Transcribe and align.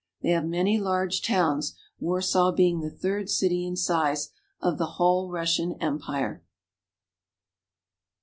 They 0.23 0.29
have 0.29 0.47
many 0.47 0.79
large 0.79 1.21
towns, 1.21 1.75
Warsaw 1.99 2.53
being 2.53 2.79
the 2.79 2.89
third 2.89 3.29
city 3.29 3.67
in 3.67 3.75
size 3.75 4.31
of 4.59 4.79
the 4.79 4.93
whole 4.97 5.29
Russian 5.29 5.73
Empire. 5.79 6.41